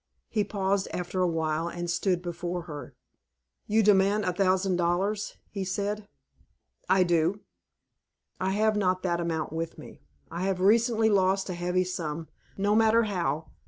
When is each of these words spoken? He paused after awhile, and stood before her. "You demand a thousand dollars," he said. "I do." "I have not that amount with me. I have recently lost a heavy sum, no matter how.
He 0.29 0.43
paused 0.43 0.87
after 0.91 1.21
awhile, 1.21 1.67
and 1.67 1.87
stood 1.87 2.23
before 2.23 2.63
her. 2.63 2.95
"You 3.67 3.83
demand 3.83 4.25
a 4.25 4.33
thousand 4.33 4.77
dollars," 4.77 5.35
he 5.51 5.63
said. 5.63 6.07
"I 6.89 7.03
do." 7.03 7.41
"I 8.39 8.49
have 8.53 8.75
not 8.75 9.03
that 9.03 9.21
amount 9.21 9.53
with 9.53 9.77
me. 9.77 10.01
I 10.31 10.41
have 10.45 10.59
recently 10.59 11.11
lost 11.11 11.51
a 11.51 11.53
heavy 11.53 11.83
sum, 11.83 12.29
no 12.57 12.75
matter 12.75 13.03
how. 13.03 13.51